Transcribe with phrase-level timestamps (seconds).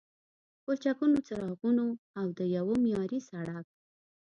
[0.63, 1.85] پلچکونو، څراغونو
[2.19, 3.65] او د یوه معیاري سړک